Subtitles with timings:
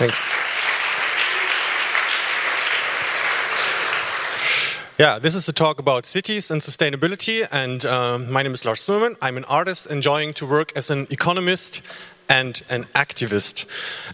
[0.00, 0.30] Thanks.
[4.98, 7.46] Yeah, this is a talk about cities and sustainability.
[7.52, 9.16] And uh, my name is Lars Zimmermann.
[9.20, 11.82] I'm an artist enjoying to work as an economist
[12.30, 13.66] and an activist.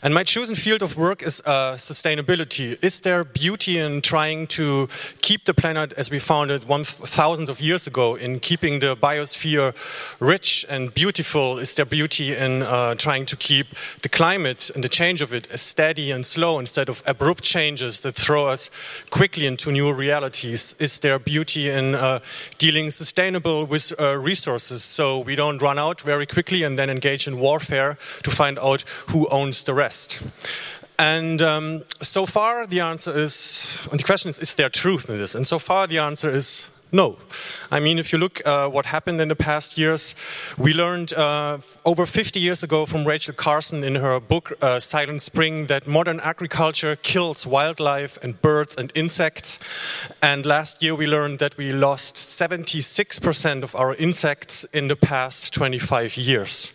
[0.03, 2.83] And my chosen field of work is uh, sustainability.
[2.83, 4.89] Is there beauty in trying to
[5.21, 8.97] keep the planet as we found it one thousands of years ago, in keeping the
[8.97, 9.75] biosphere
[10.19, 11.59] rich and beautiful?
[11.59, 13.67] Is there beauty in uh, trying to keep
[14.01, 18.01] the climate and the change of it as steady and slow instead of abrupt changes
[18.01, 18.71] that throw us
[19.11, 20.75] quickly into new realities?
[20.79, 22.21] Is there beauty in uh,
[22.57, 27.29] dealing sustainable with uh, resources so we don't run out very quickly and then engage
[27.29, 30.21] in warfare to find out who owns the rest.
[30.99, 35.19] And um, so far, the answer is, and the question is, is there truth in
[35.19, 35.35] this?
[35.35, 37.17] And so far, the answer is no.
[37.71, 40.15] I mean, if you look uh, what happened in the past years,
[40.57, 45.23] we learned uh, over 50 years ago from Rachel Carson in her book uh, Silent
[45.23, 49.59] Spring that modern agriculture kills wildlife and birds and insects.
[50.23, 55.53] And last year we learned that we lost 76% of our insects in the past
[55.55, 56.73] 25 years.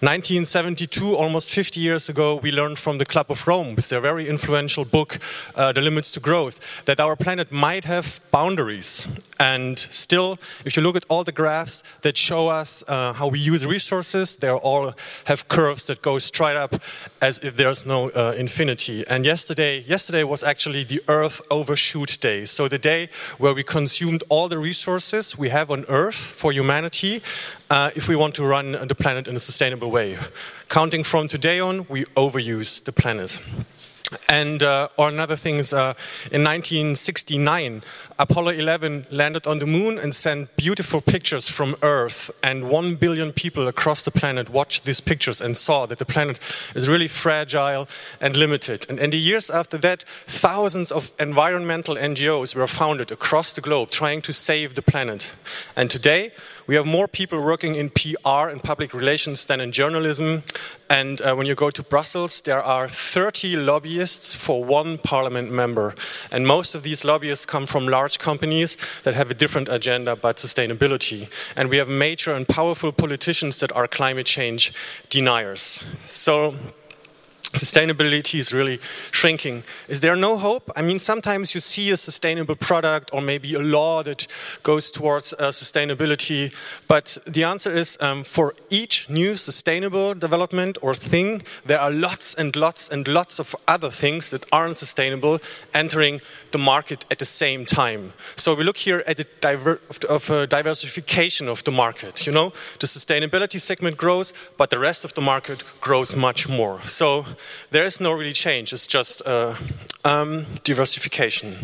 [0.00, 4.28] 1972, almost 50 years ago, we learned from the Club of Rome with their very
[4.28, 5.18] influential book,
[5.56, 9.08] uh, The Limits to Growth, that our planet might have boundaries.
[9.40, 9.47] And
[9.78, 13.66] still, if you look at all the graphs that show us uh, how we use
[13.66, 14.92] resources, they all
[15.24, 16.74] have curves that go straight up
[17.20, 19.04] as if there's no uh, infinity.
[19.08, 22.44] And yesterday, yesterday was actually the Earth Overshoot Day.
[22.46, 27.22] So the day where we consumed all the resources we have on Earth for humanity
[27.70, 30.16] uh, if we want to run the planet in a sustainable way.
[30.68, 33.40] Counting from today on, we overuse the planet.
[34.28, 35.94] And uh, or another thing is, uh,
[36.30, 37.82] in 1969,
[38.18, 43.32] Apollo 11 landed on the moon and sent beautiful pictures from Earth, and one billion
[43.32, 46.40] people across the planet watched these pictures and saw that the planet
[46.74, 47.86] is really fragile
[48.20, 48.86] and limited.
[48.88, 53.90] And in the years after that, thousands of environmental NGOs were founded across the globe
[53.90, 55.32] trying to save the planet.
[55.76, 56.32] And today,
[56.68, 60.42] we have more people working in PR and public relations than in journalism.
[60.90, 65.94] And uh, when you go to Brussels, there are 30 lobbyists for one parliament member.
[66.30, 70.36] And most of these lobbyists come from large companies that have a different agenda but
[70.36, 71.30] sustainability.
[71.56, 74.74] And we have major and powerful politicians that are climate change
[75.08, 75.82] deniers.
[76.06, 76.54] So
[77.52, 78.78] sustainability is really
[79.10, 79.62] shrinking.
[79.88, 80.70] Is there no hope?
[80.76, 84.26] I mean, sometimes you see a sustainable product or maybe a law that
[84.62, 86.54] goes towards uh, sustainability,
[86.88, 92.34] but the answer is um, for each new sustainable development or thing, there are lots
[92.34, 95.38] and lots and lots of other things that aren't sustainable
[95.72, 96.20] entering
[96.50, 98.12] the market at the same time.
[98.36, 102.26] So we look here at the diver of, uh, diversification of the market.
[102.26, 106.80] You know, the sustainability segment grows, but the rest of the market grows much more.
[106.84, 107.24] So
[107.70, 108.72] there is no really change.
[108.72, 109.54] It's just uh,
[110.04, 111.56] um, diversification.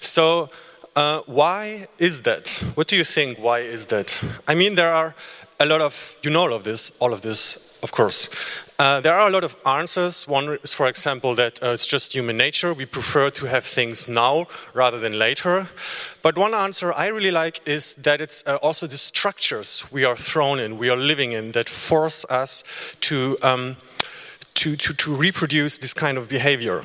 [0.00, 0.50] So
[0.96, 2.48] uh, why is that?
[2.74, 3.38] What do you think?
[3.38, 4.22] Why is that?
[4.46, 5.14] I mean, there are
[5.60, 8.28] a lot of you know all of this, all of this, of course.
[8.78, 10.26] Uh, there are a lot of answers.
[10.26, 12.74] One is, for example, that uh, it's just human nature.
[12.74, 15.68] We prefer to have things now rather than later.
[16.20, 20.16] But one answer I really like is that it's uh, also the structures we are
[20.16, 22.64] thrown in, we are living in, that force us
[23.02, 23.38] to.
[23.42, 23.76] Um,
[24.62, 26.84] to, to, to reproduce this kind of behavior.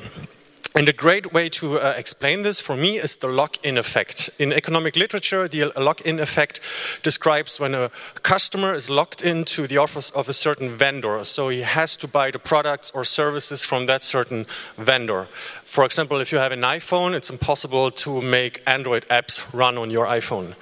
[0.74, 4.30] And a great way to uh, explain this for me is the lock-in effect.
[4.38, 6.60] In economic literature, the lock-in effect
[7.02, 7.90] describes when a
[8.22, 11.24] customer is locked into the office of a certain vendor.
[11.24, 14.46] So he has to buy the products or services from that certain
[14.76, 15.26] vendor.
[15.68, 19.90] For example, if you have an iPhone, it's impossible to make Android apps run on
[19.90, 20.54] your iPhone.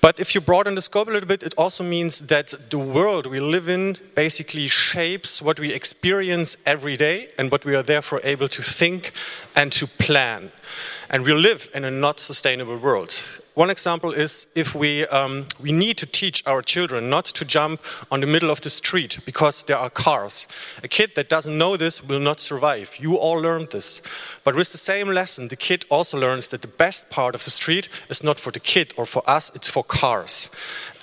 [0.00, 3.26] But if you broaden the scope a little bit, it also means that the world
[3.26, 8.20] we live in basically shapes what we experience every day and what we are therefore
[8.24, 9.12] able to think
[9.54, 10.50] and to plan.
[11.08, 13.24] And we live in a not sustainable world.
[13.60, 17.82] One example is if we, um, we need to teach our children not to jump
[18.10, 20.48] on the middle of the street because there are cars.
[20.82, 22.96] A kid that doesn't know this will not survive.
[22.98, 24.00] You all learned this.
[24.44, 27.50] But with the same lesson, the kid also learns that the best part of the
[27.50, 30.48] street is not for the kid or for us, it's for cars.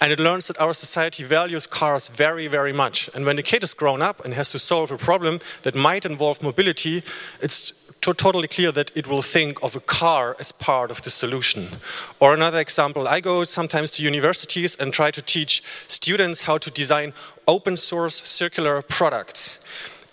[0.01, 3.07] And it learns that our society values cars very, very much.
[3.13, 6.07] And when the kid is grown up and has to solve a problem that might
[6.07, 7.03] involve mobility,
[7.39, 11.69] it's totally clear that it will think of a car as part of the solution.
[12.19, 16.71] Or another example, I go sometimes to universities and try to teach students how to
[16.71, 17.13] design
[17.47, 19.59] open source circular products.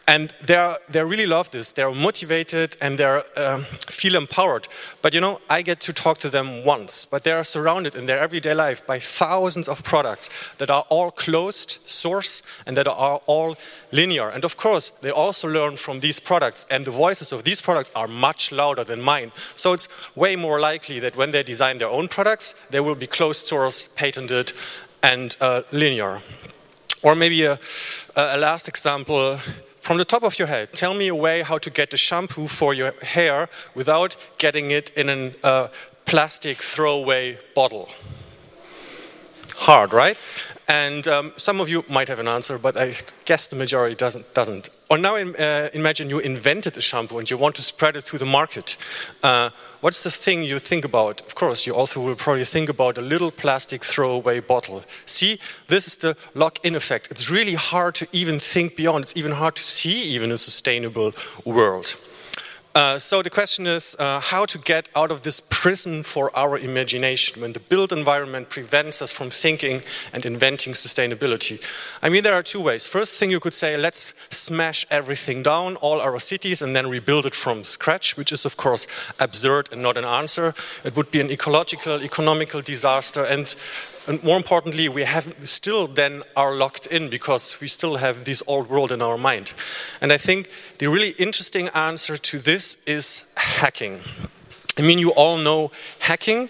[0.06, 1.70] And they're they really love this.
[1.70, 4.68] They're motivated and they um, feel empowered.
[5.02, 8.06] But you know, I get to talk to them once, but they are surrounded in
[8.06, 13.20] their everyday life by thousands of products that are all closed source and that are
[13.26, 13.56] all
[13.92, 14.28] linear.
[14.28, 17.90] And of course, they also learn from these products, and the voices of these products
[17.94, 19.32] are much louder than mine.
[19.56, 23.06] So it's way more likely that when they design their own products, they will be
[23.06, 24.52] closed source, patented,
[25.02, 26.22] and uh, linear.
[27.02, 27.58] Or maybe a,
[28.16, 29.38] a last example
[29.84, 32.46] from the top of your head, tell me a way how to get the shampoo
[32.46, 35.68] for your hair without getting it in a uh,
[36.06, 37.90] plastic throwaway bottle.
[39.56, 40.16] Hard, right?
[40.66, 42.94] And um, some of you might have an answer, but I
[43.26, 44.32] guess the majority doesn't.
[44.34, 44.70] doesn't.
[44.88, 48.18] Or now uh, imagine you invented a shampoo and you want to spread it to
[48.18, 48.76] the market.
[49.22, 49.50] Uh,
[49.80, 51.20] what's the thing you think about?
[51.22, 54.84] Of course, you also will probably think about a little plastic throwaway bottle.
[55.04, 55.38] See,
[55.68, 57.10] this is the lock-in effect.
[57.10, 59.04] It's really hard to even think beyond.
[59.04, 61.12] It's even hard to see even a sustainable
[61.44, 61.96] world.
[62.74, 66.58] Uh, so the question is uh, how to get out of this prison for our
[66.58, 69.80] imagination when the built environment prevents us from thinking
[70.12, 71.62] and inventing sustainability.
[72.02, 72.84] I mean, there are two ways.
[72.84, 77.26] First thing you could say, let's smash everything down, all our cities, and then rebuild
[77.26, 78.88] it from scratch, which is of course
[79.20, 80.52] absurd and not an answer.
[80.82, 83.54] It would be an ecological, economical disaster, and
[84.06, 88.42] and more importantly, we have still then are locked in because we still have this
[88.46, 89.52] old world in our mind.
[90.00, 94.00] And I think the really interesting answer to this is hacking.
[94.76, 95.70] I mean, you all know
[96.00, 96.48] hacking,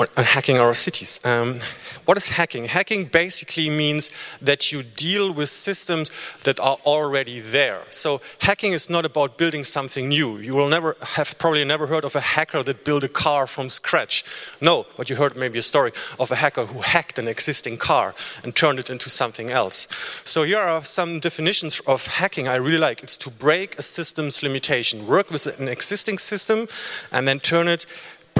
[0.00, 1.20] or uh, hacking our cities.
[1.24, 1.60] Um,
[2.06, 2.64] what is hacking?
[2.64, 4.10] Hacking basically means
[4.40, 6.10] that you deal with systems
[6.44, 7.82] that are already there.
[7.90, 10.38] So hacking is not about building something new.
[10.38, 13.68] You will never have probably never heard of a hacker that built a car from
[13.68, 14.24] scratch.
[14.60, 18.14] No, but you heard maybe a story of a hacker who hacked an existing car
[18.42, 19.86] and turned it into something else.
[20.24, 23.02] So here are some definitions of hacking I really like.
[23.02, 26.66] It's to break a system's limitation, work with an existing system
[27.12, 27.86] and then turn it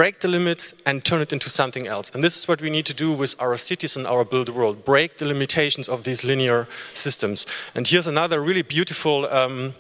[0.01, 2.11] break the limits and turn it into something else.
[2.15, 4.83] And this is what we need to do with our cities and our built world
[4.83, 7.45] break the limitations of these linear systems.
[7.75, 9.27] And here's another really beautiful.
[9.27, 9.75] Um,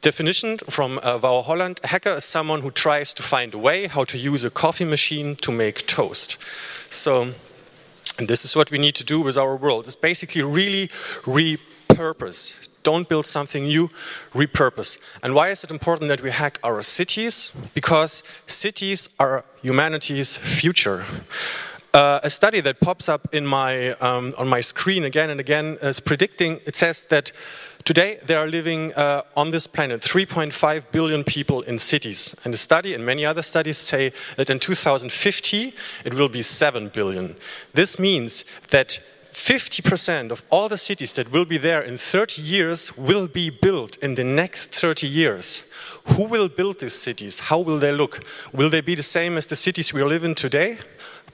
[0.00, 1.80] definition from uh, Holland.
[1.82, 4.84] A hacker is someone who tries to find a way how to use a coffee
[4.86, 6.38] machine to make toast.
[6.88, 7.34] So,
[8.18, 9.86] and this is what we need to do with our world.
[9.86, 10.88] It's basically really
[11.98, 13.90] repurpose, don't build something new,
[14.32, 14.98] repurpose.
[15.22, 17.52] And why is it important that we hack our cities?
[17.74, 21.04] Because cities are humanity's future.
[21.94, 26.00] Uh, a study that pops up my, um, on my screen again and again is
[26.00, 27.32] predicting, it says that
[27.84, 32.36] today there are living uh, on this planet 3.5 billion people in cities.
[32.44, 35.74] And the study and many other studies say that in 2050
[36.04, 37.36] it will be 7 billion.
[37.72, 39.00] This means that
[39.38, 43.96] 50% of all the cities that will be there in 30 years will be built
[43.98, 45.64] in the next 30 years.
[46.16, 47.40] Who will build these cities?
[47.40, 48.20] How will they look?
[48.52, 50.78] Will they be the same as the cities we live in today?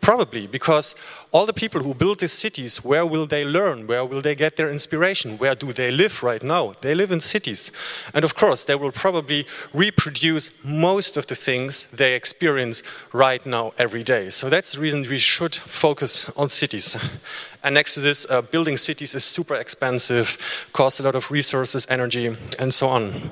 [0.05, 0.95] Probably, because
[1.33, 3.87] all the people who build these cities, where will they learn?
[3.87, 5.39] Where will they get their inspiration?
[5.39, 6.75] Where do they live right now?
[6.83, 7.73] They live in cities.
[8.13, 12.83] And of course, they will probably reproduce most of the things they experience
[13.15, 14.29] right now every day.
[14.29, 16.99] So that's the reason we should focus on cities.
[17.63, 20.37] And next to this, uh, building cities is super expensive,
[20.75, 23.31] costs a lot of resources, energy, and so on.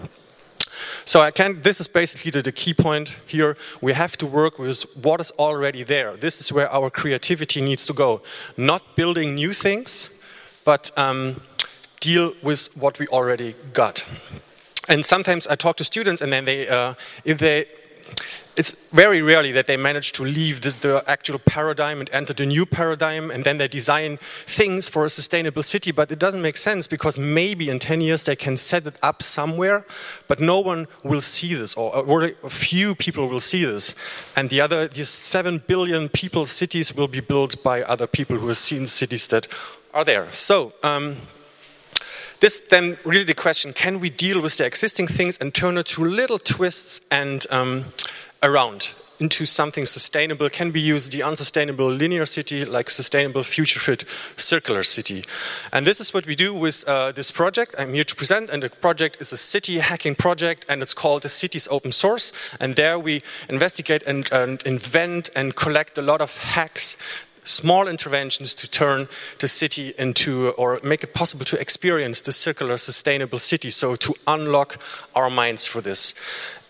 [1.05, 3.57] So I can, this is basically the, the, key point here.
[3.81, 6.17] We have to work with what is already there.
[6.17, 8.23] This is where our creativity needs to go.
[8.57, 10.11] Not building new things,
[10.65, 11.41] but um,
[12.01, 14.05] deal with what we already got.
[14.89, 16.95] And sometimes I talk to students, and then they, uh,
[17.25, 17.67] if they
[18.55, 22.45] it's very rarely that they manage to leave the, the, actual paradigm and enter the
[22.45, 25.91] new paradigm and then they design things for a sustainable city.
[25.91, 29.23] But it doesn't make sense because maybe in 10 years they can set it up
[29.23, 29.87] somewhere
[30.29, 33.95] but no one will see this or, or a few people will see this.
[34.37, 38.49] And the other these 7 billion people cities will be built by other people who
[38.49, 39.49] have seen cities that
[39.95, 40.31] are there.
[40.31, 41.17] So um,
[42.43, 45.87] this then really the question can we deal with the existing things and turn it
[45.87, 47.85] to little twists and um,
[48.43, 50.51] around into something sustainable?
[50.51, 54.05] Can we use the unsustainable linear city like sustainable future fit
[54.37, 55.25] circular city?
[55.73, 58.51] And this is what we do with uh, this project i'm here to present.
[58.51, 61.93] And the project is a city hacking project and it's called the City Is Open
[61.93, 62.33] Source.
[62.61, 66.97] And there we investigate and, and invent and collect a lot of hacks
[67.45, 69.09] small interventions to turn
[69.39, 73.71] the city into or make it possible to experience the circular sustainable city.
[73.71, 74.79] So to unlock
[75.15, 76.15] our minds for this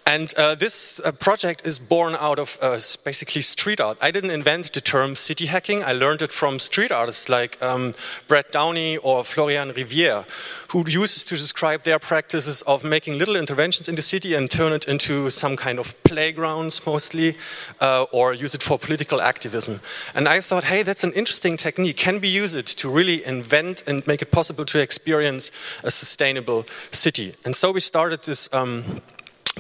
[0.04, 3.98] And uh, this uh, project is born out of uh, basically street art.
[4.02, 5.84] I didn't invent the term city hacking.
[5.84, 7.94] I learned it from street artists like um,
[8.26, 10.28] Brad Downey or Florian Rivière,
[10.72, 14.72] who uses to describe their practices of making little interventions in the city and turn
[14.72, 17.36] it into some kind of playgrounds mostly,
[17.80, 19.80] uh, or use it for political activism.
[20.14, 21.96] And I thought, hey, that's an interesting technique.
[21.96, 25.52] Can we use it to really invent and make it possible to experience
[25.84, 27.34] a sustainable city?
[27.44, 28.52] And so we started this.
[28.52, 29.00] Um,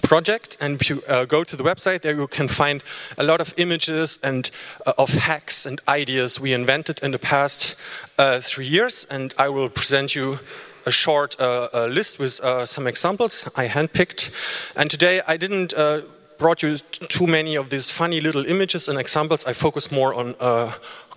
[0.00, 2.82] project and you uh, go to the website there you can find
[3.18, 4.50] a lot of images and
[4.86, 7.76] uh, of hacks and ideas we invented in the past
[8.18, 10.38] uh, three years and i will present you
[10.86, 14.30] a short uh, list with uh, some examples i handpicked.
[14.76, 16.00] And today i didn't uh,
[16.38, 19.44] brought you too many of these funny little images and examples.
[19.44, 20.34] I focus more on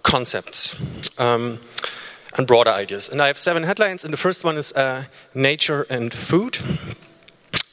[0.03, 0.75] concepts
[1.19, 1.59] um,
[2.37, 3.09] and broader ideas.
[3.09, 4.73] And i have seven headlines and the first one is
[5.33, 6.59] nature and food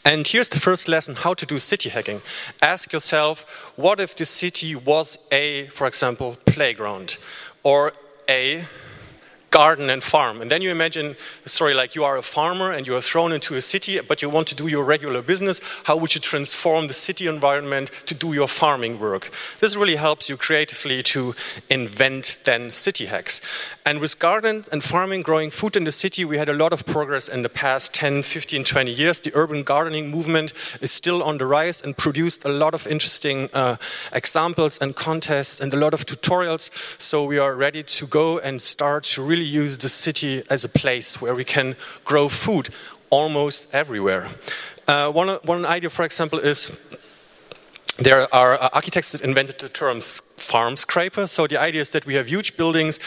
[0.05, 2.23] and here's the first lesson how to do city hacking.
[2.61, 7.19] Ask yourself what if the city was a, for example, playground
[7.63, 7.93] or
[8.29, 8.65] a
[9.53, 10.41] garden and farm.
[10.41, 13.33] And then you imagine a story like you are a farmer and you are thrown
[13.33, 15.61] into a city, but you want to do your regular business.
[15.85, 19.31] How would you transform the city environment to do your farming work?
[19.61, 21.35] This really helps you creatively to
[21.69, 23.43] invent then city hacks.
[23.85, 26.87] And with garden and farming, growing food in the city, we had a lot of
[26.87, 29.21] progress in the past 10, 15, 20 years.
[29.21, 33.51] The urban gardening movement is still on the rise and produced a lot of interesting
[33.53, 33.77] uh,
[34.15, 36.71] examples and contests and a lot of tutorials.
[36.99, 40.65] So we are ready to go and start to really really use the city as
[40.65, 42.69] a place where we can grow food
[43.11, 44.29] almost everywhere.
[44.87, 46.79] Uh, one, one idea, for example, is
[47.99, 51.27] there are uh, architects that invented the term farm scraper.
[51.27, 52.99] So the idea is that we have huge buildings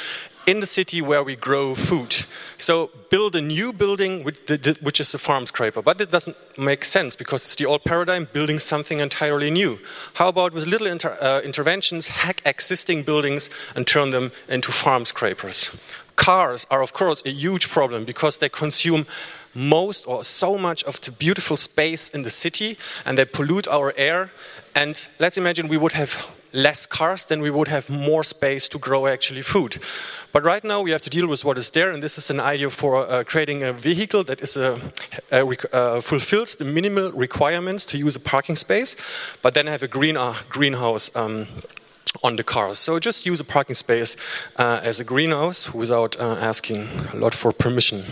[0.46, 2.16] in the city where we grow food.
[2.58, 5.82] So build a new building which is a farm scraper.
[5.82, 9.80] But it doesn't make sense because it's the old paradigm building something entirely new.
[10.14, 15.06] How about with little inter, uh, interventions, hack existing buildings and turn them into farm
[15.06, 15.75] scrapers?
[16.16, 19.06] Cars are, of course, a huge problem because they consume
[19.54, 23.94] most or so much of the beautiful space in the city and they pollute our
[23.98, 24.32] air.
[24.75, 26.25] And let's imagine we would have
[26.56, 29.78] less cars, then we would have more space to grow actually food.
[30.32, 32.40] But right now we have to deal with what is there, and this is an
[32.40, 34.80] idea for uh, creating a vehicle that is a,
[35.32, 38.96] a, uh, fulfills the minimal requirements to use a parking space,
[39.42, 41.16] but then have a green, uh, greenhouse.
[41.16, 41.48] Um,
[42.24, 42.80] on the cars.
[42.80, 44.16] So just use a parking space
[44.56, 48.06] uh, as a greenhouse without uh, asking a lot for permission.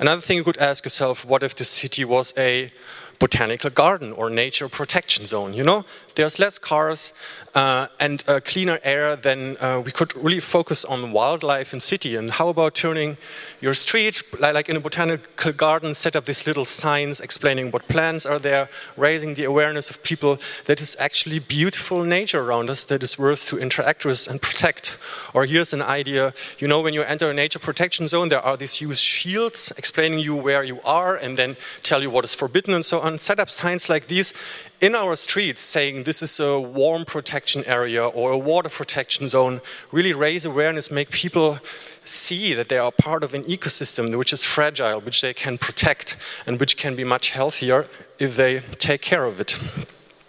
[0.00, 2.72] Another thing you could ask yourself, what if the city was a
[3.18, 5.54] botanical garden or nature protection zone.
[5.54, 5.84] You know,
[6.16, 7.12] there's less cars
[7.54, 12.16] uh, and uh, cleaner air, then uh, we could really focus on wildlife in city.
[12.16, 13.16] And how about turning
[13.60, 18.26] your street, like in a botanical garden, set up these little signs explaining what plants
[18.26, 23.02] are there, raising the awareness of people that is actually beautiful nature around us that
[23.02, 24.98] is worth to interact with and protect.
[25.32, 28.56] Or here's an idea, you know, when you enter a nature protection zone, there are
[28.56, 32.74] these huge shields explaining you where you are and then tell you what is forbidden
[32.74, 33.18] and so on.
[33.18, 34.34] Set up signs like these
[34.80, 39.60] in our streets saying this is a warm protection area or a water protection zone,
[39.92, 41.58] really raise awareness, make people
[42.04, 46.16] see that they are part of an ecosystem which is fragile, which they can protect,
[46.46, 47.86] and which can be much healthier
[48.18, 49.58] if they take care of it.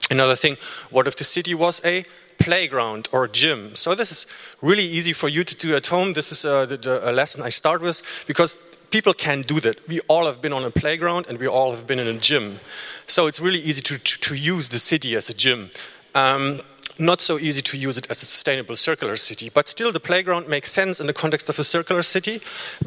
[0.09, 0.57] Another thing,
[0.89, 2.05] what if the city was a
[2.39, 3.75] playground or gym?
[3.75, 4.25] So this is
[4.61, 6.13] really easy for you to do at home.
[6.13, 8.57] This is uh, the, the, a lesson I start with because
[8.89, 9.87] people can do that.
[9.87, 12.59] We all have been on a playground and we all have been in a gym.
[13.07, 15.71] So it's really easy to, to, to use the city as a gym.
[16.15, 16.61] Um,
[16.99, 20.47] not so easy to use it as a sustainable circular city, but still the playground
[20.47, 22.41] makes sense in the context of a circular city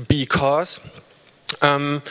[0.08, 0.80] because
[1.62, 2.02] um,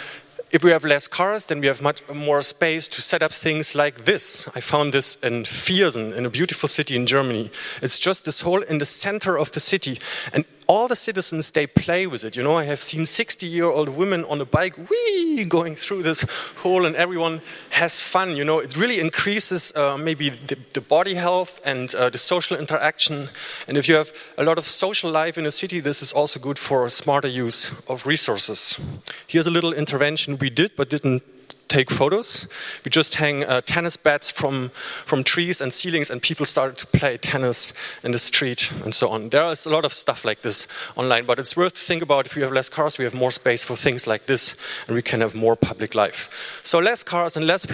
[0.52, 3.76] if we have less cars, then we have much more space to set up things
[3.76, 4.48] like this.
[4.56, 7.52] I found this in Viersen, in a beautiful city in Germany.
[7.82, 10.00] It's just this hole in the center of the city,
[10.34, 12.36] and all the citizens they play with it.
[12.36, 16.22] You know, I have seen 60-year-old women on a bike, wee, going through this
[16.58, 18.36] hole, and everyone has fun.
[18.36, 22.56] You know, it really increases uh, maybe the, the, body health and uh, the social
[22.56, 23.30] interaction.
[23.68, 26.40] And if you have a lot of social life in a city, this is also
[26.40, 28.80] good for smarter use of resources.
[29.26, 31.24] Here's a little intervention we did but didn't
[31.70, 32.48] take photos.
[32.84, 34.70] We just hang uh, tennis bats from,
[35.06, 37.74] from trees and ceilings, and people started to play tennis
[38.04, 39.30] in the street and so on.
[39.30, 42.26] There is a lot of stuff like this online, but it's worth to think about
[42.26, 44.56] if we have less cars, we have more space for things like this,
[44.88, 46.60] and we can have more public life.
[46.64, 47.66] So less cars and less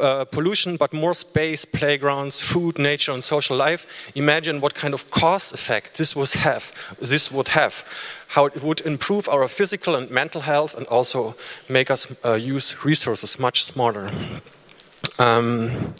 [0.00, 3.86] uh, pollution, but more space, playgrounds, food, nature, and social life.
[4.14, 6.72] Imagine what kind of cost effect this would have.
[6.98, 7.84] This would have
[8.28, 11.34] how it would improve our physical and mental health and also
[11.68, 14.10] make us uh, use resources much smarter.
[15.18, 15.94] Um,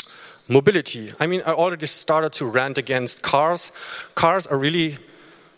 [0.49, 1.13] Mobility.
[1.19, 3.73] I mean, I already started to rant against cars.
[4.15, 4.97] Cars are really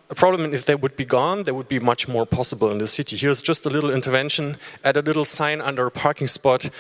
[0.09, 2.79] a problem, and if they would be gone, there would be much more possible in
[2.79, 3.15] the city.
[3.15, 6.71] Here's just a little intervention add a little sign under a parking spot.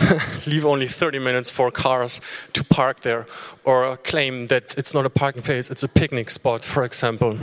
[0.46, 2.22] leave only 30 minutes for cars
[2.54, 3.26] to park there,
[3.64, 7.36] or claim that it's not a parking place, it's a picnic spot, for example.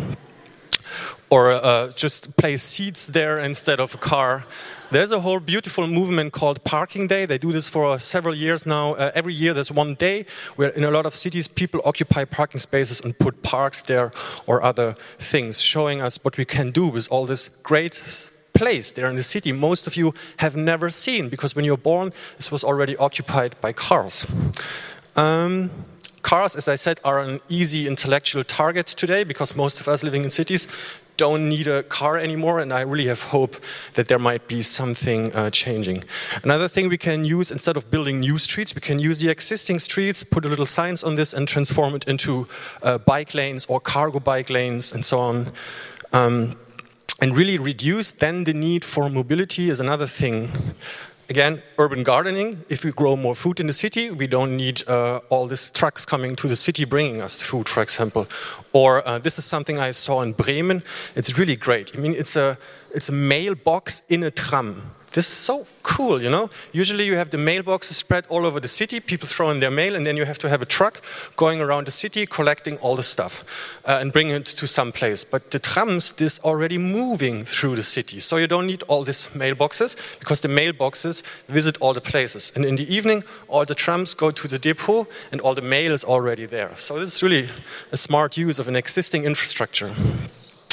[1.29, 4.45] Or uh, just place seats there instead of a car.
[4.91, 7.27] There's a whole beautiful movement called Parking Day.
[7.27, 8.93] They do this for several years now.
[8.93, 12.59] Uh, every year there's one day where in a lot of cities people occupy parking
[12.59, 14.11] spaces and put parks there
[14.47, 18.01] or other things, showing us what we can do with all this great
[18.53, 22.11] place there in the city most of you have never seen because when you're born
[22.35, 24.25] this was already occupied by cars.
[25.15, 25.69] Um,
[26.23, 30.23] cars, as I said, are an easy intellectual target today because most of us living
[30.23, 30.67] in cities
[31.19, 33.57] don't need a car anymore, and I really have hope
[33.95, 36.05] that there might be something uh, changing.
[36.43, 39.79] Another thing we can use instead of building new streets, we can use the existing
[39.79, 42.47] streets, put a little signs on this, and transform it into
[42.83, 45.47] uh, bike lanes or cargo bike lanes and so on.
[46.13, 46.55] Um,
[47.21, 50.49] and really reduce then the need for mobility is another thing
[51.29, 52.63] again, urban gardening.
[52.69, 56.05] If we grow more food in the city, we don't need uh, all these trucks
[56.05, 58.27] coming to the city bringing us food, for example.
[58.73, 60.83] Or uh, this is something I saw in Bremen.
[61.15, 61.95] It's really great.
[61.95, 62.57] I mean, it's a
[62.93, 64.81] it's a mailbox in a tram.
[65.13, 66.49] This is so cool, you know?
[66.71, 69.95] Usually you have the mailboxes spread all over the city, people throw in their mail,
[69.95, 71.01] and then you have to have a truck
[71.35, 73.43] going around the city collecting all the stuff
[73.85, 75.23] uh, and bringing it to some place.
[75.23, 78.19] But the trams, this already moving through the city.
[78.19, 82.51] So you don't need all these mailboxes because the mailboxes visit all the places.
[82.55, 85.91] And in the evening, all the trams go to the depot and all the mail
[85.93, 86.71] is already there.
[86.75, 87.49] So this is really
[87.91, 89.91] a smart use of an existing infrastructure.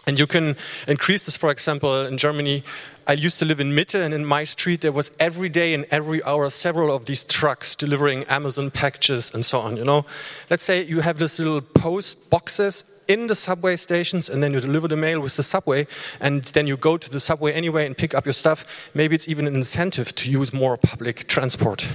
[0.08, 2.62] And you can increase this, for example, in Germany.
[3.08, 5.84] I used to live in Mitte, and in my street, there was every day and
[5.90, 9.76] every hour several of these trucks delivering Amazon packages and so on.
[9.76, 10.06] You know,
[10.48, 14.60] let's say you have these little post boxes in the subway stations and then you
[14.60, 15.86] deliver the mail with the subway
[16.20, 18.64] and then you go to the subway anyway and pick up your stuff.
[18.94, 21.88] Maybe it's even an incentive to use more public transport.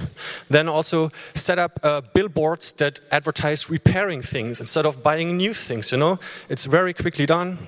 [0.48, 5.92] Then also set up uh, billboards that advertise repairing things instead of buying new things,
[5.92, 6.18] you know?
[6.48, 7.58] It's very quickly done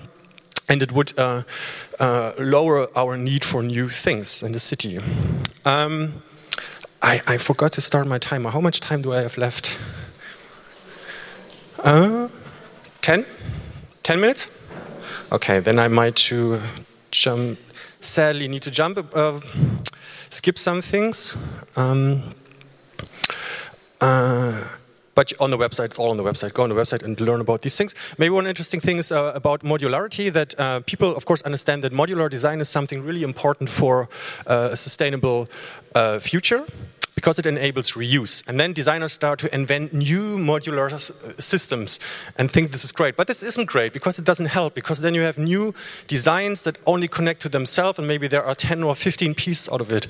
[0.68, 1.42] and it would uh,
[2.00, 4.98] uh, lower our need for new things in the city.
[5.64, 6.22] Um,
[7.02, 8.50] I, I, forgot to start my timer.
[8.50, 9.78] How much time do I have left?
[11.82, 12.28] Uh,
[13.02, 13.26] 10?
[14.02, 14.48] 10 minutes?
[15.30, 16.60] Okay, then I might to
[17.10, 17.58] jump,
[18.00, 19.40] sadly need to jump, uh,
[20.30, 21.36] skip some things.
[21.76, 22.22] Um,
[24.00, 24.68] uh,
[25.14, 26.52] but on the website, it's all on the website.
[26.54, 27.94] Go on the website and learn about these things.
[28.18, 31.92] Maybe one interesting thing is uh, about modularity that uh, people, of course, understand that
[31.92, 34.08] modular design is something really important for
[34.46, 35.48] uh, a sustainable
[35.94, 36.64] uh, future
[37.14, 38.46] because it enables reuse.
[38.48, 40.90] And then designers start to invent new modular
[41.40, 42.00] systems
[42.36, 43.16] and think this is great.
[43.16, 45.74] But this isn't great because it doesn't help, because then you have new
[46.06, 49.80] designs that only connect to themselves, and maybe there are 10 or 15 pieces out
[49.80, 50.06] of it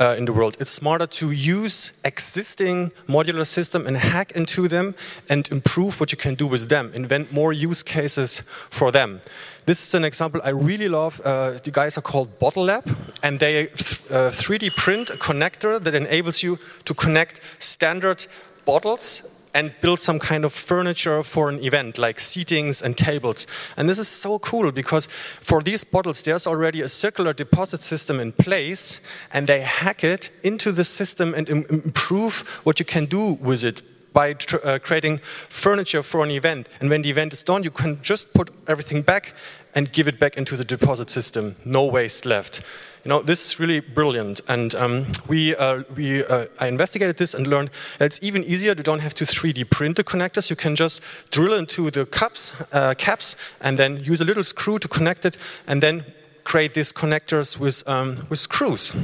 [0.00, 0.56] uh, in the world.
[0.60, 4.94] It's smarter to use existing modular system and hack into them
[5.28, 9.20] and improve what you can do with them, invent more use cases for them.
[9.66, 11.20] This is an example I really love.
[11.24, 12.84] Uh, the guys are called Bottle Lab,
[13.22, 18.26] and they uh, 3D print a connector that enables you to connect standard
[18.64, 23.46] bottles and build some kind of furniture for an event, like seatings and tables.
[23.76, 25.06] And this is so cool because
[25.40, 29.00] for these bottles, there's already a circular deposit system in place,
[29.32, 33.64] and they hack it into the system and Im improve what you can do with
[33.64, 35.18] it by uh, creating
[35.48, 36.68] furniture for an event.
[36.80, 39.34] And when the event is done, you can just put everything back
[39.74, 41.56] and give it back into the deposit system.
[41.64, 42.62] No waste left.
[43.04, 44.40] You know, this is really brilliant.
[44.48, 48.74] And um, we, uh, we, uh, I investigated this and learned that it's even easier.
[48.76, 50.50] You don't have to 3D print the connectors.
[50.50, 54.78] You can just drill into the cups, uh, caps and then use a little screw
[54.78, 56.04] to connect it and then
[56.44, 58.94] create these connectors with, um, with screws.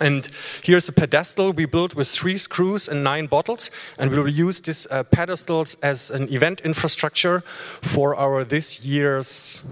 [0.00, 0.28] And
[0.62, 4.60] here's a pedestal we built with three screws and nine bottles, and we will use
[4.60, 9.62] these uh, pedestals as an event infrastructure for our this year's.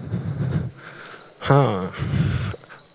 [1.39, 1.91] Huh.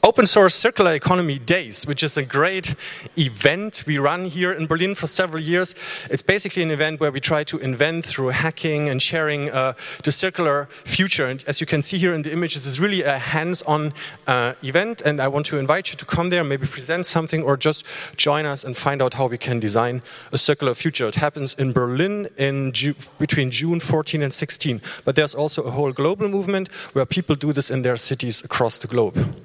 [0.02, 2.74] Open Source Circular Economy Days, which is a great
[3.18, 5.74] event we run here in Berlin for several years.
[6.08, 10.10] It's basically an event where we try to invent through hacking and sharing uh, the
[10.10, 11.26] circular future.
[11.26, 13.92] And as you can see here in the images, it's really a hands-on
[14.26, 15.02] uh, event.
[15.02, 17.84] And I want to invite you to come there, maybe present something, or just
[18.16, 20.00] join us and find out how we can design
[20.32, 21.08] a circular future.
[21.08, 24.80] It happens in Berlin in Ju between June 14 and 16.
[25.04, 28.78] But there's also a whole global movement where people do this in their cities across
[28.78, 29.36] the globe.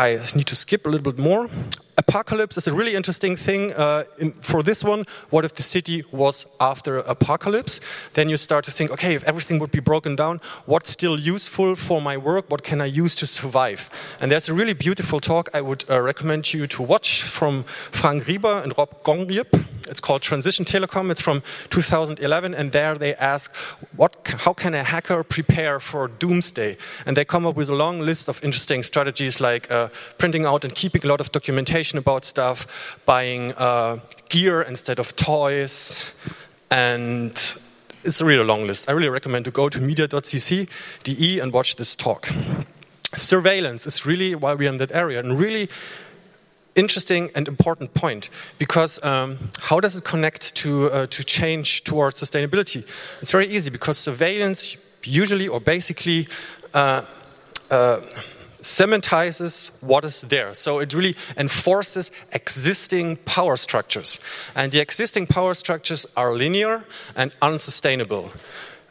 [0.00, 1.50] I need to skip a little bit more.
[2.00, 3.74] Apocalypse is a really interesting thing.
[3.74, 7.78] Uh, in, for this one, what if the city was after apocalypse?
[8.14, 11.76] Then you start to think, okay, if everything would be broken down, what's still useful
[11.76, 12.50] for my work?
[12.50, 13.90] What can I use to survive?
[14.18, 18.24] And there's a really beautiful talk I would uh, recommend you to watch from Frank
[18.24, 19.66] Rieger and Rop Gonggrijp.
[19.90, 21.10] It's called Transition Telecom.
[21.10, 23.52] It's from 2011, and there they ask,
[23.96, 26.76] what, how can a hacker prepare for doomsday?
[27.06, 30.64] And they come up with a long list of interesting strategies like uh, printing out
[30.64, 33.98] and keeping a lot of documentation about stuff, buying uh,
[34.28, 36.12] gear instead of toys,
[36.70, 37.32] and
[38.02, 38.88] it's a really long list.
[38.88, 42.28] I really recommend to go to media.ccc.de and watch this talk.
[43.14, 45.68] Surveillance is really why we're in that area, and really
[46.76, 52.20] interesting and important point because um, how does it connect to, uh, to change towards
[52.20, 52.88] sustainability?
[53.20, 56.28] It's very easy because surveillance usually or basically
[56.74, 57.02] uh,
[57.70, 58.00] uh,
[58.62, 60.54] cementizes what is there.
[60.54, 64.20] So it really enforces existing power structures.
[64.54, 66.84] And the existing power structures are linear
[67.16, 68.30] and unsustainable.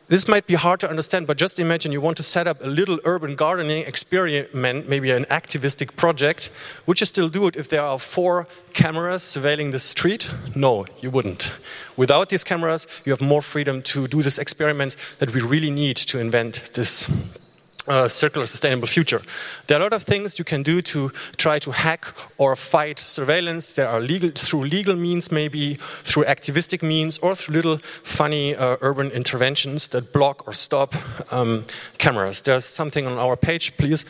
[0.09, 2.67] This might be hard to understand, but just imagine you want to set up a
[2.67, 6.49] little urban gardening experiment, maybe an activistic project.
[6.87, 10.27] Would you still do it if there are four cameras surveilling the street?
[10.55, 11.55] No, you wouldn't.
[11.95, 15.97] Without these cameras, you have more freedom to do these experiments that we really need
[15.97, 17.07] to invent this
[17.89, 19.21] uh, circular sustainable future.
[19.67, 22.05] There are a lot of things you can do to try to hack
[22.37, 23.73] or fight surveillance.
[23.73, 28.77] There are legal through legal means, maybe through activistic means, or through little funny uh,
[28.81, 30.95] urban interventions that block or stop
[31.33, 31.65] um,
[31.97, 32.41] cameras.
[32.41, 34.05] There's something on our page, please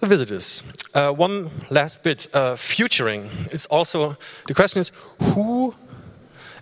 [0.00, 0.62] visit us.
[0.94, 4.92] Uh, one last bit: uh, futuring is also the question is
[5.34, 5.74] who.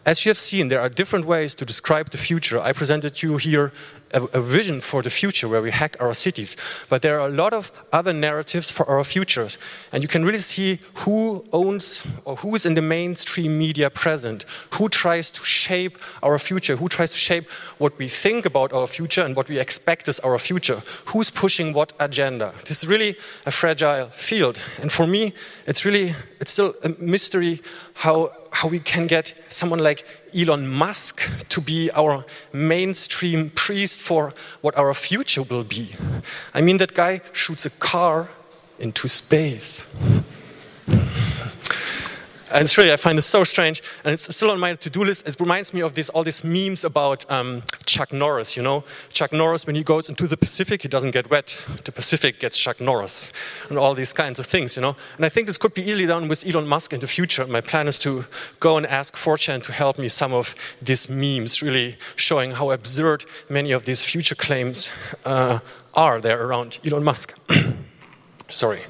[0.06, 2.60] As you have seen, there are different ways to describe the future.
[2.60, 3.72] I presented you here
[4.14, 6.56] a, a, vision for the future where we hack our cities.
[6.88, 9.48] But there are a lot of other narratives for our future.
[9.90, 14.44] And you can really see who owns or who is in the mainstream media present,
[14.74, 18.86] who tries to shape our future, who tries to shape what we think about our
[18.86, 22.54] future and what we expect is our future, who's pushing what agenda.
[22.66, 24.62] This is really a fragile field.
[24.80, 25.32] And for me,
[25.66, 27.60] it's really, it's still a mystery
[27.94, 34.32] how, how we can get someone like Elon Musk to be our mainstream priest for
[34.62, 35.90] what our future will be.
[36.54, 38.30] I mean, that guy shoots a car
[38.78, 39.84] into space.
[42.52, 45.26] And it's really, I find it so strange, and it's still on my to-do list.
[45.26, 48.56] It reminds me of this, all these memes about um, Chuck Norris.
[48.56, 51.58] You know, Chuck Norris when he goes into the Pacific, he doesn't get wet.
[51.84, 53.32] The Pacific gets Chuck Norris,
[53.68, 54.76] and all these kinds of things.
[54.76, 57.08] You know, and I think this could be easily done with Elon Musk in the
[57.08, 57.44] future.
[57.46, 58.24] My plan is to
[58.60, 63.24] go and ask 4chan to help me some of these memes, really showing how absurd
[63.48, 64.90] many of these future claims
[65.24, 65.58] uh,
[65.94, 67.34] are there around Elon Musk.
[68.48, 68.80] Sorry.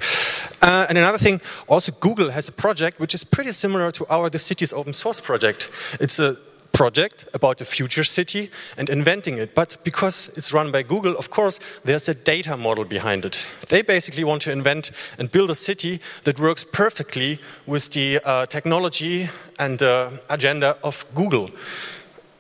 [0.63, 4.29] Uh, and another thing, also Google has a project which is pretty similar to our
[4.31, 5.71] The City Is Open Source project.
[6.01, 6.37] It's a
[6.77, 9.55] project about the future city and inventing it.
[9.55, 13.47] But because it's run by Google, of course, there's a data model behind it.
[13.69, 18.45] They basically want to invent and build a city that works perfectly with the uh,
[18.47, 21.49] technology and uh, agenda of Google.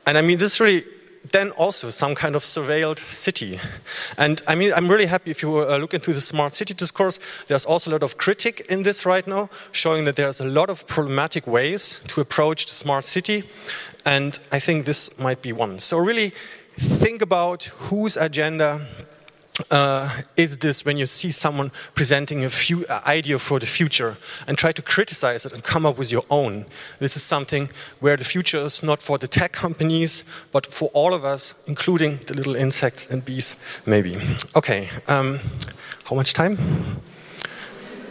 [0.04, 0.84] And I mean, this really
[1.32, 3.60] then also some kind of surveilled city.
[4.18, 7.18] And I mean, I'm really happy if you uh, look into the smart city discourse,
[7.46, 10.70] there's also a lot of critic in this right now, showing that there's a lot
[10.70, 13.44] of problematic ways to approach the smart city.
[14.04, 15.78] And I think this might be one.
[15.78, 16.32] So really
[16.78, 18.86] think about whose agenda
[19.70, 24.16] uh, is this when you see someone presenting a few, uh, idea for the future
[24.46, 26.66] and try to criticize it and come up with your own.
[26.98, 31.14] This is something where the future is not for the tech companies, but for all
[31.14, 34.16] of us, including the little insects and bees, maybe.
[34.54, 35.40] Okay, um,
[36.04, 36.58] how much time?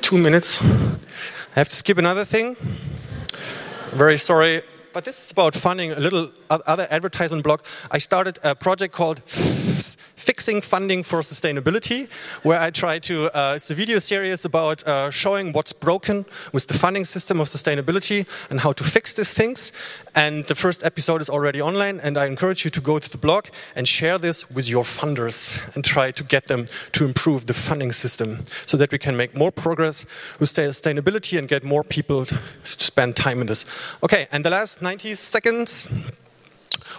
[0.02, 0.62] Two minutes.
[0.62, 2.56] I have to skip another thing.
[3.94, 4.62] Very sorry
[4.96, 7.66] but this is about funding a little other advertisement block.
[7.92, 12.08] I started a project called Fixing Funding for Sustainability,
[12.44, 16.68] where I try to, uh, it's a video series about uh, showing what's broken with
[16.68, 19.74] the funding system of sustainability and how to fix these things.
[20.16, 23.18] And the first episode is already online, and I encourage you to go to the
[23.18, 27.54] blog and share this with your funders and try to get them to improve the
[27.54, 30.06] funding system so that we can make more progress
[30.40, 33.66] with sustainability and get more people to spend time in this.
[34.02, 35.88] Okay, and the last 90 seconds.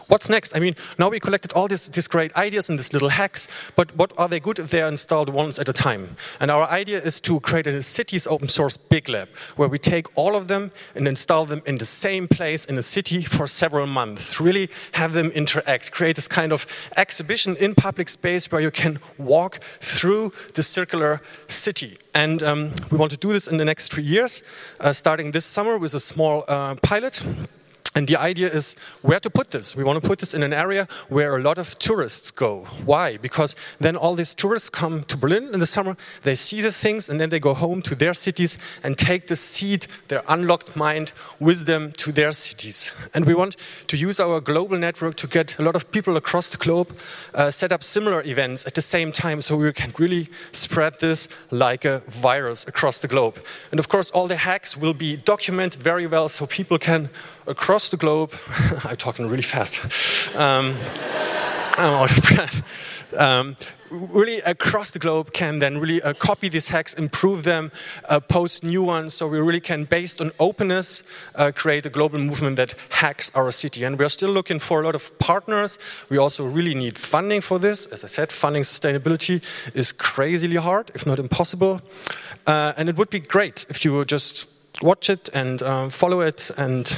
[0.08, 0.56] What's next?
[0.56, 3.94] I mean, now we collected all these, these great ideas and these little hacks, but
[3.96, 6.16] what are they good if they are installed once at a time?
[6.38, 9.78] And our idea is to create a City Is Open Source big lab, where we
[9.78, 13.48] take all of them and install them in the same place in a city for
[13.48, 14.40] several months.
[14.40, 18.98] Really have them interact, create this kind of exhibition in public space where you can
[19.18, 21.98] walk through the circular city.
[22.14, 24.42] And um, we want to do this in the next three years,
[24.80, 27.24] uh, starting this summer with a small uh, pilot
[27.96, 29.74] and the idea is where to put this.
[29.74, 32.66] We want to put this in an area where a lot of tourists go.
[32.84, 33.16] Why?
[33.16, 37.08] Because then all these tourists come to Berlin in the summer, they see the things,
[37.08, 41.12] and then they go home to their cities and take the seed, their unlocked mind,
[41.40, 42.92] with them to their cities.
[43.14, 43.56] And we want
[43.86, 46.94] to use our global network to get a lot of people across the globe
[47.34, 51.28] uh, set up similar events at the same time so we can really spread this
[51.50, 53.38] like a virus across the globe.
[53.70, 57.08] And of course, all the hacks will be documented very well so people can
[57.46, 58.32] across the globe.
[58.84, 59.80] I'm talking really fast.
[60.36, 60.76] Um,
[63.16, 63.56] um,
[63.90, 67.70] really across the globe can then really uh, copy these hacks, improve them,
[68.08, 69.14] uh, post new ones.
[69.14, 71.02] So we really can, based on openness,
[71.34, 73.84] uh, create a global movement that hacks our city.
[73.84, 75.78] And we're still looking for a lot of partners.
[76.08, 77.86] We also really need funding for this.
[77.86, 79.42] As I said, funding sustainability
[79.74, 81.80] is crazily hard, if not impossible.
[82.46, 84.48] Uh, and it would be great if you would just
[84.82, 86.96] watch it and uh, follow it and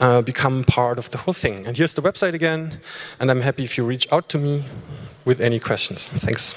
[0.00, 1.66] uh, become part of the whole thing.
[1.66, 2.80] And here's the website again,
[3.20, 4.64] and I'm happy if you reach out to me
[5.24, 6.06] with any questions.
[6.06, 6.54] Thanks.